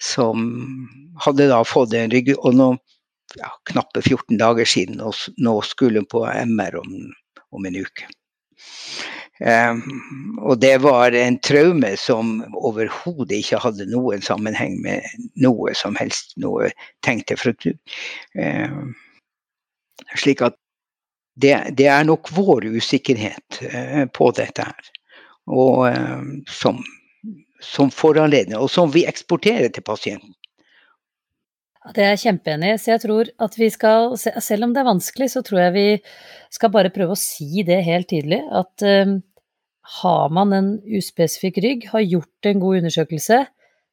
[0.00, 0.48] som
[1.26, 2.32] hadde da fått en rygg...
[2.40, 2.72] Og nå
[3.38, 6.92] ja, knappe 14 dager siden, og nå skulle hun på MR om,
[7.52, 8.08] om en uke.
[9.42, 9.80] Em,
[10.38, 15.02] og det var en traume som overhodet ikke hadde noen sammenheng med
[15.42, 16.70] noe som helst, noe
[17.02, 17.74] tenkte fraktur.
[20.14, 20.54] Slik at
[21.34, 24.90] det, det er nok vår usikkerhet eh, på dette her,
[25.50, 26.78] og eh, som,
[27.58, 30.34] som foranleder, og som vi eksporterer til pasienten.
[31.92, 32.78] Det er jeg kjempeenig i.
[32.80, 35.88] Så jeg tror at vi skal, selv om det er vanskelig, så tror jeg vi
[36.54, 38.40] skal bare prøve å si det helt tydelig.
[38.48, 39.18] At eh,
[40.00, 43.42] har man en uspesifikk rygg, har gjort en god undersøkelse,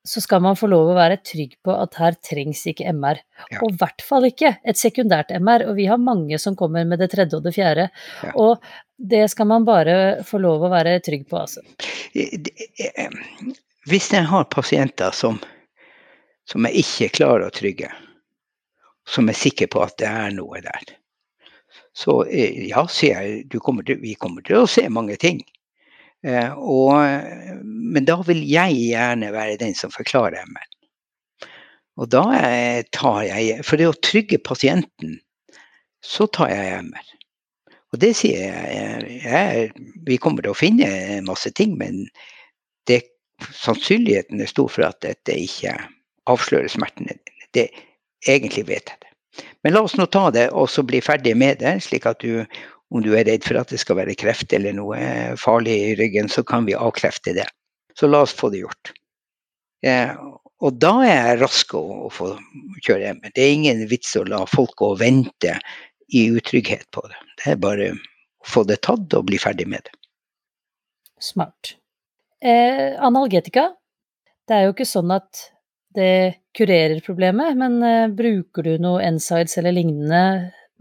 [0.04, 3.20] så skal man få lov å være trygg på at her trengs ikke MR.
[3.52, 3.60] Ja.
[3.62, 5.68] Og i hvert fall ikke et sekundært MR.
[5.70, 7.90] Og vi har mange som kommer med det tredje og det fjerde.
[8.26, 8.32] Ja.
[8.40, 8.64] Og
[8.98, 11.62] det skal man bare få lov å være trygg på, altså.
[12.18, 13.14] Eh,
[13.90, 15.38] Hvis jeg har pasienter som,
[16.52, 17.92] som jeg ikke klarer å trygge,
[19.08, 20.98] som er sikker på at det er noe der,
[21.96, 25.42] så eh, ja, sier jeg kommer til, vi kommer til å se mange ting.
[26.24, 26.94] Eh, og,
[27.64, 30.68] men da vil jeg gjerne være den som forklarer MR.
[32.00, 35.18] Og da eh, tar jeg For det å trygge pasienten,
[36.02, 37.10] så tar jeg MR.
[37.92, 42.06] Og det sier jeg, jeg Vi kommer til å finne masse ting, men
[42.88, 43.04] det,
[43.52, 45.76] sannsynligheten er stor for at dette ikke
[46.32, 47.48] avslører smertene dine.
[47.56, 47.70] Det,
[48.28, 49.12] egentlig vet jeg det.
[49.64, 52.44] Men la oss nå ta det og så bli ferdig med det, slik at du,
[52.92, 55.00] om du er redd for at det skal være kreft eller noe
[55.40, 57.48] farlig i ryggen, så kan vi avkrefte det.
[57.98, 58.94] Så la oss få det gjort.
[59.88, 60.12] Eh,
[60.62, 62.34] og da er jeg rask å, å få
[62.86, 63.22] kjøre hjem.
[63.34, 65.56] Det er ingen vits å la folk gå og vente
[66.12, 67.18] i utrygghet på det.
[67.42, 69.96] Det er bare å få det tatt og bli ferdig med det.
[71.22, 71.76] Smart.
[72.42, 73.72] Eh, analgetika.
[74.48, 75.48] Det er jo ikke sånn at
[75.96, 80.24] det kurerer problemet, men eh, bruker du noe NSIDES eller lignende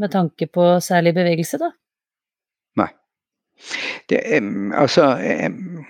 [0.01, 1.73] med tanke på særlig bevegelse, da?
[4.09, 5.05] det um, altså
[5.47, 5.85] um,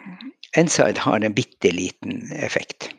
[0.57, 2.91] N-side har en bitte liten effekt.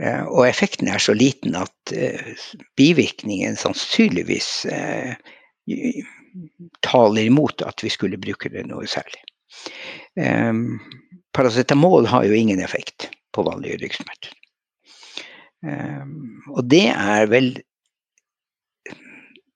[0.00, 2.32] Uh, og effekten er så liten at uh,
[2.80, 5.12] bivirkningen sannsynligvis uh,
[6.86, 9.20] taler imot at vi skulle bruke det noe særlig.
[10.16, 10.80] Um,
[11.36, 14.32] paracetamol har jo ingen effekt på vanlige ryggsmerter.
[15.62, 17.52] Um, og det er vel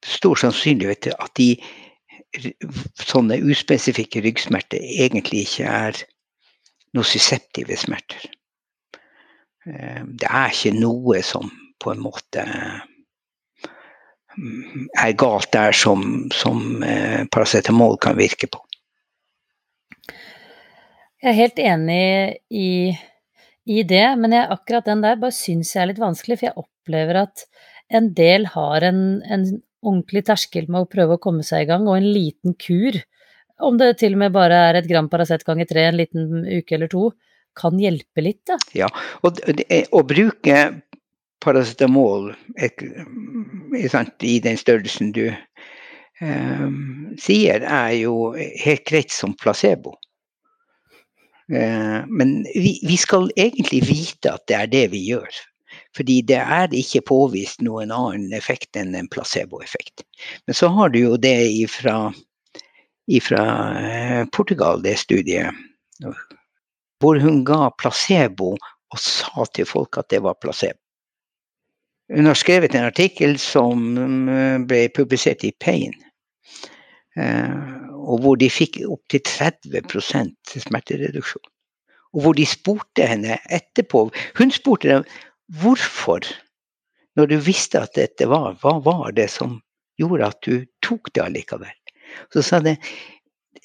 [0.06, 1.56] stor sannsynlighet at de
[3.00, 6.02] sånne uspesifikke ryggsmerter egentlig ikke er
[6.96, 8.28] nocisseptive smerter.
[9.66, 11.50] Eh, Det er ikke noe som
[11.82, 12.44] på en måte
[14.36, 18.62] mm, er galt der som, som eh, paracetamol kan virke på.
[21.22, 22.94] Jeg er helt enig i,
[23.66, 26.60] i det, men jeg, akkurat den der bare syns jeg er litt vanskelig, for jeg
[26.62, 27.42] opplever at
[27.96, 29.44] en del har en, en
[29.86, 32.98] ordentlig terskel med å prøve å komme seg i gang, og en liten kur,
[33.66, 36.76] om det til og med bare er et gram Paracet ganger tre en liten uke
[36.76, 37.10] eller to,
[37.56, 38.58] kan hjelpe litt, da.
[39.24, 40.58] Og det, er- å bruke
[41.40, 42.32] paracetamol
[44.26, 46.66] i den størrelsen du eh,
[47.20, 49.94] sier, er jo helt greit som placebo.
[51.52, 55.42] Eh, men vi, vi, skal egentlig vite at det er det vi gjør.
[55.96, 60.04] Fordi det er ikke påvist noen annen effekt enn en placeboeffekt.
[60.46, 62.10] Men så har du jo det ifra,
[63.10, 63.44] ifra
[63.80, 65.54] eh, Portugal, det studiet,
[67.00, 70.78] hvor hun ga placebo og sa til folk at det var placebo.
[72.12, 73.96] Hun har skrevet en artikkel som
[74.30, 75.94] eh, ble publisert i Pain,
[78.06, 79.82] og hvor de fikk opptil 30
[80.62, 81.46] smertereduksjon.
[82.14, 84.06] Og hvor de spurte henne etterpå
[84.38, 85.08] Hun spurte dem
[85.60, 86.24] hvorfor,
[87.16, 89.60] når du visste at dette var, hva var det som
[90.00, 91.74] gjorde at du tok det allikevel?
[92.32, 92.78] Så sa det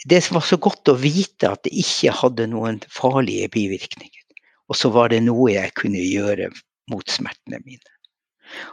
[0.09, 4.23] det var så godt å vite at det ikke hadde noen farlige bivirkninger.
[4.71, 6.47] Og så var det noe jeg kunne gjøre
[6.89, 7.91] mot smertene mine.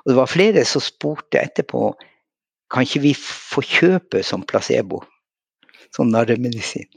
[0.05, 1.91] Og det var flere som spurte etterpå
[2.73, 5.03] kan ikke vi få kjøpe som placebo,
[5.97, 6.89] sånn narremedisin.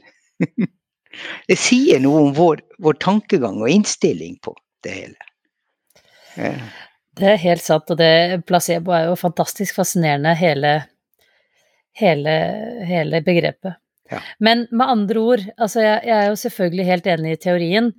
[1.48, 5.28] det sier noe om vår, vår tankegang og innstilling på det hele.
[7.12, 10.72] Det er helt sant, og det placebo er jo fantastisk fascinerende, hele,
[11.98, 12.36] hele,
[12.88, 13.76] hele begrepet.
[14.12, 14.20] Ja.
[14.44, 17.92] Men med andre ord, altså jeg, jeg, er jo selvfølgelig helt enig i teorien,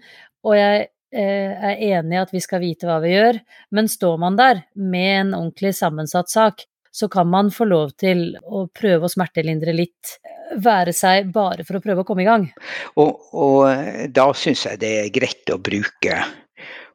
[0.45, 3.39] og jeg eh, er enig i at vi skal vite hva vi gjør,
[3.73, 8.35] men står man der med en ordentlig sammensatt sak, så kan man få lov til
[8.45, 10.17] å prøve å smertelindre litt,
[10.61, 12.45] være seg bare for å prøve å komme i gang.
[13.01, 16.19] Og, og da syns jeg det er greit å bruke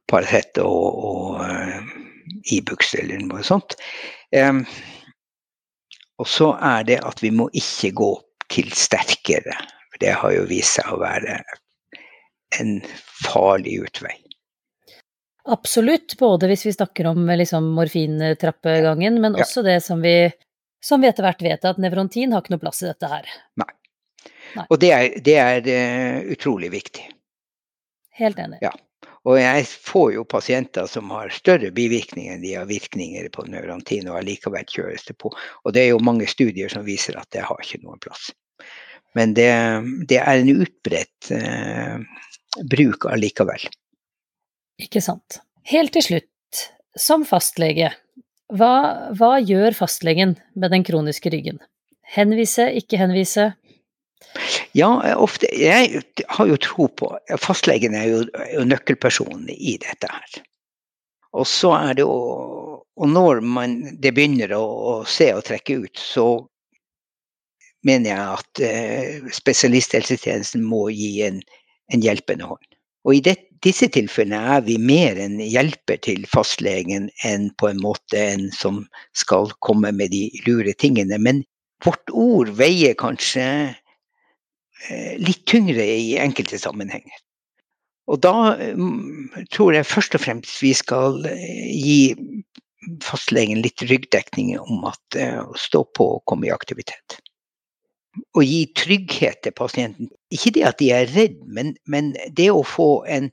[0.08, 3.74] Paracet og, og Ibux e eller noe sånt.
[4.30, 4.62] Um,
[6.18, 8.12] og så er det at vi må ikke gå
[8.52, 9.58] til sterkere.
[9.98, 11.40] Det har jo vist seg å være
[12.58, 12.78] en
[13.26, 14.14] farlig utvei.
[15.48, 19.70] Absolutt, både hvis vi snakker om liksom, morfintrappegangen, men også ja.
[19.70, 20.16] det som vi,
[20.84, 23.30] som vi etter hvert vet, at nevrontin har ikke noe plass i dette her.
[23.61, 23.70] Nei.
[24.56, 24.66] Nei.
[24.68, 27.06] Og det er, det er uh, utrolig viktig.
[28.20, 28.61] Helt enig.
[28.64, 28.74] Ja.
[29.28, 34.08] Og jeg får jo pasienter som har større bivirkninger enn de har virkninger på nevrontin
[34.08, 35.32] og allikevel kjøres det på.
[35.64, 38.30] Og det er jo mange studier som viser at det har ikke noen plass.
[39.16, 39.50] Men det,
[40.08, 41.98] det er en utbredt eh,
[42.72, 43.68] bruk allikevel.
[44.79, 45.41] Ikke sant.
[45.69, 46.64] Helt til slutt,
[46.99, 47.91] som fastlege,
[48.57, 48.75] hva,
[49.19, 51.59] hva gjør fastlegen med den kroniske ryggen?
[52.09, 53.51] Henvise, ikke henvise?
[54.77, 54.88] Ja,
[55.21, 57.09] ofte, jeg har jo tro på
[57.41, 60.41] Fastlegen er jo, er jo nøkkelpersonen i dette her.
[61.38, 62.17] Og så er det jo
[62.99, 66.25] Og når man, det begynner å, å, se og trekke ut, så
[67.87, 71.38] mener jeg at eh, spesialisthelsetjenesten må gi en,
[71.95, 72.67] en hjelpende hånd.
[73.07, 77.83] Og i det, disse tilfellene er vi mer en hjelper til fastlegen enn på en
[77.83, 78.85] måte en som
[79.16, 81.18] skal komme med de lure tingene.
[81.18, 81.44] Men
[81.85, 83.47] vårt ord veier kanskje
[84.87, 87.16] Eh, litt tyngre i enkelte sammenhenger.
[88.09, 92.03] Og da mm, tror jeg først og fremst vi skal eh, gi
[93.05, 97.18] fastlegen litt ryggdekning om at eh, å stå på og komme i aktivitet.
[98.38, 100.12] Og gi trygghet til pasienten.
[100.35, 103.33] Ikke det at de er redd, men, men det å få en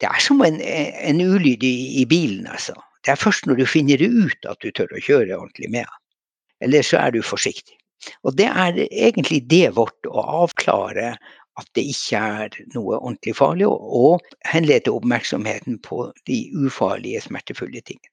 [0.00, 2.74] Det er som en, en ulyd i, i, bilen, altså.
[3.04, 6.02] Det er først når du finner ut at du tør å kjøre ordentlig med den.
[6.66, 7.76] Eller så er du forsiktig.
[8.26, 11.14] Og det er egentlig det vårt å avklare
[11.56, 18.12] at det ikke er noe ordentlig farlig, og henlede oppmerksomheten på de ufarlige, smertefulle tingene.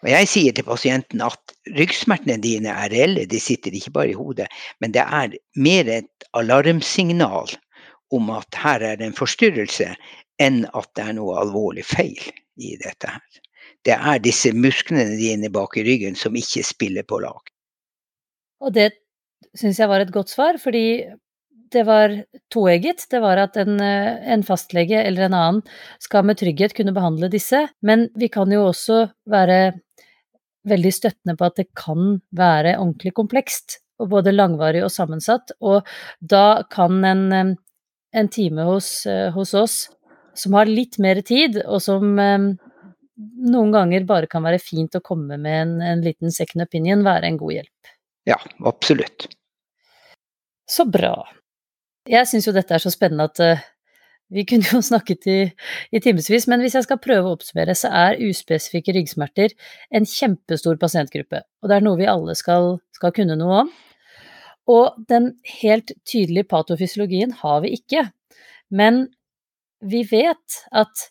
[0.00, 4.16] Og jeg sier til pasienten at ryggsmertene dine er reelle, de sitter ikke bare i
[4.16, 4.48] hodet,
[4.80, 7.52] men det er mer et alarmsignal
[8.16, 9.92] om at her er det en forstyrrelse,
[10.40, 12.20] enn at det er noe alvorlig feil
[12.60, 13.40] i dette her.
[13.84, 17.40] Det er disse musklene dine bak i ryggen som ikke spiller på lag.
[18.60, 18.90] Og det
[19.56, 21.02] syns jeg var et godt svar, fordi
[21.70, 22.12] det var
[22.52, 23.06] toegget.
[23.10, 25.62] Det var at en, eh, en, fastlege eller en annen
[26.02, 29.60] skal med trygghet kunne behandle disse, men vi kan jo også være
[30.68, 35.86] veldig støttende på at det kan være ordentlig komplekst, og både langvarig og sammensatt, og
[36.20, 37.54] da kan en, eh,
[38.12, 39.88] en time hos, eh, hos oss
[40.40, 45.36] som har litt mer tid, og som noen ganger bare kan være fint å komme
[45.36, 47.92] med en, en liten second opinion, være en god hjelp.
[48.28, 49.28] Ja, absolutt.
[50.70, 51.14] Så bra.
[52.08, 53.62] Jeg syns jo dette er så spennende at uh,
[54.30, 55.38] vi kunne jo snakket i,
[55.92, 59.54] i timevis, men hvis jeg skal prøve å oppsummere, så er uspesifikke ryggsmerter
[59.96, 63.72] en kjempestor pasientgruppe, og det er noe vi alle skal, skal kunne noe om.
[64.70, 65.32] Og den
[65.62, 68.06] helt tydelige patofysiologien har vi ikke,
[68.70, 69.08] men
[69.80, 71.06] vi vet at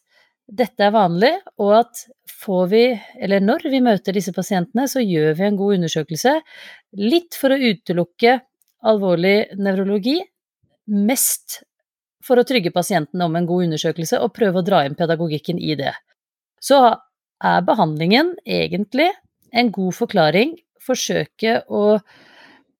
[0.49, 2.03] dette er vanlig, og at
[2.39, 2.83] får vi,
[3.21, 6.35] eller når vi møter disse pasientene, så gjør vi en god undersøkelse.
[7.01, 8.39] Litt for å utelukke
[8.89, 10.17] alvorlig nevrologi,
[10.89, 11.59] mest
[12.25, 15.75] for å trygge pasienten om en god undersøkelse og prøve å dra inn pedagogikken i
[15.79, 15.93] det.
[16.61, 16.79] Så
[17.39, 19.09] er behandlingen egentlig
[19.55, 21.99] en god forklaring, forsøke å,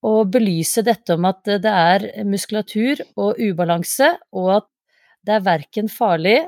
[0.06, 4.68] å belyse dette om at det er muskulatur og ubalanse, og at
[5.26, 6.38] det er verken farlig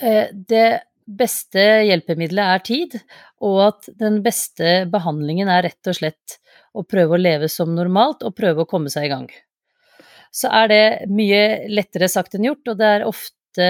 [0.00, 2.98] Eh, det beste hjelpemiddelet er tid,
[3.44, 6.38] og at den beste behandlingen er rett og slett
[6.72, 9.28] å prøve å leve som normalt og prøve å komme seg i gang.
[10.32, 13.66] Så er det mye lettere sagt enn gjort, og det er ofte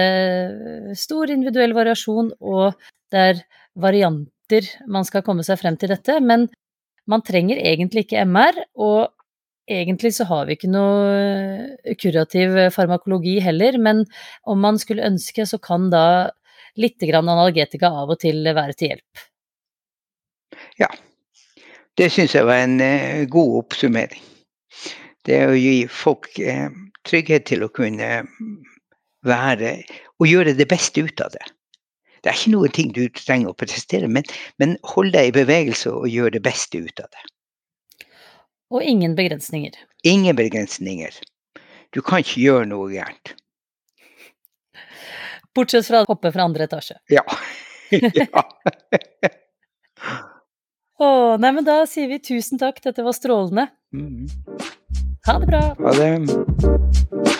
[0.95, 2.77] stor individuell variasjon, og
[3.11, 3.41] det er
[3.75, 6.47] varianter man skal komme seg frem til dette, men
[7.09, 9.11] man trenger egentlig ikke MR, og
[9.71, 14.03] Egentlig så har vi ikke noe kurativ farmakologi heller, men
[14.43, 16.31] om man skulle ønske, så kan da
[16.79, 19.23] litt grann analgetika av og til være til hjelp.
[20.81, 20.89] Ja,
[21.97, 24.23] det syns jeg var en uh, god oppsummering.
[25.23, 26.69] Det å gi folk uh,
[27.07, 28.23] trygghet til å kunne
[29.23, 29.75] være
[30.19, 31.45] og gjøre det beste ut av det.
[32.23, 34.27] Det er ikke noen ting du trenger å prestere, men,
[34.59, 37.23] men hold deg i bevegelse og gjør det beste ut av det.
[38.73, 39.77] Og ingen begrensninger.
[40.03, 41.13] Ingen begrensninger.
[41.93, 43.35] Du kan ikke gjøre noe gærent.
[45.53, 46.97] Bortsett fra å hoppe fra andre etasje.
[47.13, 47.21] Ja.
[48.17, 48.43] ja.
[50.97, 51.07] Å,
[51.37, 53.67] nei, men da sier vi tusen takk, dette var strålende.
[53.93, 54.25] Mm.
[55.29, 55.63] Ha det bra.
[55.77, 57.39] Ha det.